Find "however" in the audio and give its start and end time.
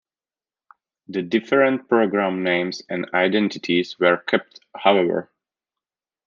4.75-5.29